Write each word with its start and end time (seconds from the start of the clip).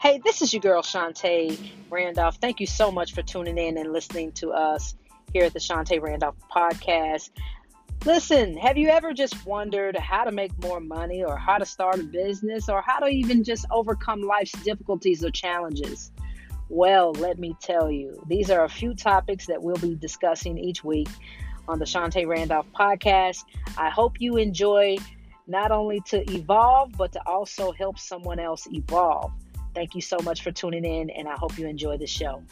Hey, 0.00 0.20
this 0.24 0.42
is 0.42 0.52
your 0.52 0.60
girl 0.60 0.80
Shante 0.80 1.58
Randolph. 1.90 2.36
Thank 2.36 2.60
you 2.60 2.66
so 2.68 2.92
much 2.92 3.14
for 3.14 3.22
tuning 3.22 3.58
in 3.58 3.76
and 3.76 3.92
listening 3.92 4.30
to 4.34 4.52
us 4.52 4.94
here 5.32 5.42
at 5.42 5.52
the 5.52 5.58
Shante 5.58 6.00
Randolph 6.00 6.36
podcast. 6.54 7.30
Listen, 8.04 8.56
have 8.56 8.78
you 8.78 8.90
ever 8.90 9.12
just 9.12 9.44
wondered 9.44 9.96
how 9.96 10.22
to 10.22 10.30
make 10.30 10.56
more 10.62 10.78
money 10.78 11.24
or 11.24 11.36
how 11.36 11.58
to 11.58 11.66
start 11.66 11.98
a 11.98 12.04
business 12.04 12.68
or 12.68 12.80
how 12.80 13.00
to 13.00 13.06
even 13.08 13.42
just 13.42 13.66
overcome 13.72 14.22
life's 14.22 14.52
difficulties 14.62 15.24
or 15.24 15.32
challenges? 15.32 16.12
Well, 16.68 17.10
let 17.14 17.40
me 17.40 17.56
tell 17.60 17.90
you, 17.90 18.22
these 18.28 18.52
are 18.52 18.62
a 18.62 18.68
few 18.68 18.94
topics 18.94 19.46
that 19.46 19.60
we'll 19.60 19.78
be 19.78 19.96
discussing 19.96 20.58
each 20.58 20.84
week 20.84 21.08
on 21.66 21.80
the 21.80 21.84
Shante 21.84 22.24
Randolph 22.24 22.66
podcast. 22.72 23.42
I 23.76 23.90
hope 23.90 24.20
you 24.20 24.36
enjoy 24.36 24.98
not 25.48 25.72
only 25.72 25.98
to 26.02 26.22
evolve, 26.32 26.92
but 26.92 27.10
to 27.14 27.26
also 27.26 27.72
help 27.72 27.98
someone 27.98 28.38
else 28.38 28.68
evolve. 28.70 29.32
Thank 29.78 29.94
you 29.94 30.00
so 30.00 30.18
much 30.24 30.42
for 30.42 30.50
tuning 30.50 30.84
in, 30.84 31.08
and 31.08 31.28
I 31.28 31.36
hope 31.36 31.56
you 31.56 31.68
enjoy 31.68 31.98
the 31.98 32.06
show. 32.08 32.42